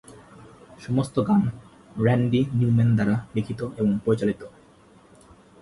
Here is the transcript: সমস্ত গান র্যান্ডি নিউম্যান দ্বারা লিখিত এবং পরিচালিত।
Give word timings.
সমস্ত 0.79 1.15
গান 1.27 1.41
র্যান্ডি 1.97 2.41
নিউম্যান 2.53 2.89
দ্বারা 2.95 3.15
লিখিত 3.35 3.59
এবং 3.77 3.91
পরিচালিত। 4.05 4.41